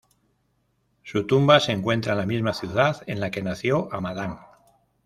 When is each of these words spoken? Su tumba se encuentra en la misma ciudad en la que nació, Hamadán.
Su 1.03 1.27
tumba 1.27 1.59
se 1.59 1.73
encuentra 1.73 2.13
en 2.13 2.17
la 2.17 2.25
misma 2.25 2.53
ciudad 2.55 3.03
en 3.05 3.19
la 3.19 3.29
que 3.29 3.43
nació, 3.43 3.87
Hamadán. 3.93 4.39